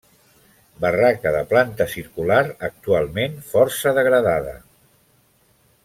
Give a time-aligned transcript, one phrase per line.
[0.85, 4.57] Barraca de planta circular actualment força degradada.